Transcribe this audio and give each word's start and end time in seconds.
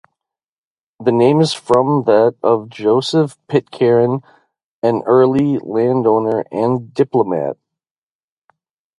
The 0.99 1.11
name 1.11 1.41
is 1.41 1.53
from 1.53 2.05
that 2.05 2.35
of 2.41 2.69
Joseph 2.69 3.37
Pitcairn, 3.47 4.23
an 4.81 5.03
early 5.05 5.59
landowner 5.59 6.43
and 6.51 6.91
diplomat. 6.91 7.57